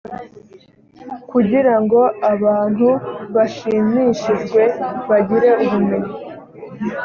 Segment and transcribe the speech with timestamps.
[1.31, 2.01] kugira ngo
[2.33, 2.87] abantu
[3.33, 4.61] bashimishijwe
[5.09, 6.13] bagire ubumenyi